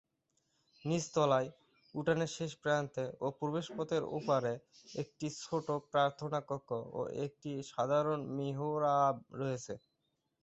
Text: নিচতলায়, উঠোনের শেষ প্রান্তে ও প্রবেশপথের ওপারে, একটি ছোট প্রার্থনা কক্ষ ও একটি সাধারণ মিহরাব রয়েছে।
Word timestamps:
নিচতলায়, 0.85 1.49
উঠোনের 1.93 2.31
শেষ 2.37 2.51
প্রান্তে 2.63 3.05
ও 3.19 3.37
প্রবেশপথের 3.39 4.03
ওপারে, 4.17 4.53
একটি 4.95 5.27
ছোট 5.41 5.67
প্রার্থনা 5.91 6.39
কক্ষ 6.49 6.69
ও 6.91 7.01
একটি 7.25 7.51
সাধারণ 7.71 8.19
মিহরাব 8.37 9.15
রয়েছে। 9.39 9.73